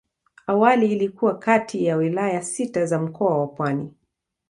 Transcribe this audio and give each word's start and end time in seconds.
Awali 0.47 0.91
ilikuwa 0.91 1.37
kati 1.37 1.85
ya 1.85 1.95
wilaya 1.95 2.43
sita 2.43 2.85
za 2.85 2.99
Mkoa 2.99 3.37
wa 3.37 3.47
Pwani. 3.47 3.93